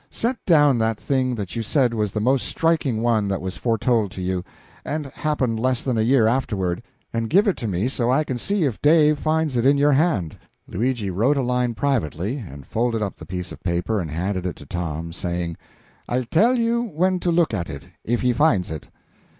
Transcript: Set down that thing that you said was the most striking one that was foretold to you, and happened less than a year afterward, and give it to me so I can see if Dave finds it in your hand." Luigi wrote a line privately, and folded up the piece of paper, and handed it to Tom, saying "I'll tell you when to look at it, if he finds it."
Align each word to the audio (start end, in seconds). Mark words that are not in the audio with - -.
Set 0.09 0.35
down 0.47 0.79
that 0.79 0.99
thing 0.99 1.35
that 1.35 1.55
you 1.55 1.61
said 1.61 1.93
was 1.93 2.11
the 2.11 2.19
most 2.19 2.47
striking 2.47 3.03
one 3.03 3.27
that 3.27 3.39
was 3.39 3.55
foretold 3.55 4.09
to 4.09 4.19
you, 4.19 4.43
and 4.83 5.05
happened 5.05 5.59
less 5.59 5.83
than 5.83 5.95
a 5.95 6.01
year 6.01 6.25
afterward, 6.25 6.81
and 7.13 7.29
give 7.29 7.47
it 7.47 7.55
to 7.55 7.67
me 7.67 7.87
so 7.87 8.09
I 8.09 8.23
can 8.23 8.39
see 8.39 8.63
if 8.63 8.81
Dave 8.81 9.19
finds 9.19 9.55
it 9.57 9.63
in 9.63 9.77
your 9.77 9.91
hand." 9.91 10.37
Luigi 10.67 11.11
wrote 11.11 11.37
a 11.37 11.43
line 11.43 11.75
privately, 11.75 12.37
and 12.37 12.65
folded 12.65 13.03
up 13.03 13.17
the 13.17 13.27
piece 13.27 13.51
of 13.51 13.61
paper, 13.61 13.99
and 13.99 14.09
handed 14.09 14.47
it 14.47 14.55
to 14.55 14.65
Tom, 14.65 15.13
saying 15.13 15.55
"I'll 16.09 16.25
tell 16.25 16.55
you 16.57 16.81
when 16.81 17.19
to 17.19 17.29
look 17.31 17.53
at 17.53 17.69
it, 17.69 17.87
if 18.03 18.21
he 18.21 18.33
finds 18.33 18.71
it." 18.71 18.89